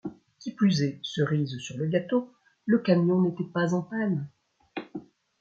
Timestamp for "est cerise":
0.81-1.59